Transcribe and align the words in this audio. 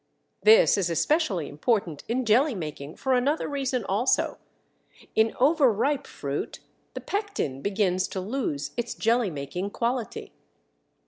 This 0.41 0.79
is 0.79 0.89
especially 0.89 1.47
important 1.47 2.03
in 2.07 2.25
jelly 2.25 2.55
making 2.55 2.95
for 2.95 3.13
another 3.13 3.47
reason 3.47 3.85
also: 3.85 4.39
In 5.13 5.35
overripe 5.39 6.07
fruit 6.07 6.57
the 6.95 7.01
pectin 7.01 7.61
begins 7.61 8.07
to 8.07 8.19
lose 8.19 8.71
its 8.77 8.95
jelly 8.95 9.29
making 9.29 9.69
quality. 9.69 10.33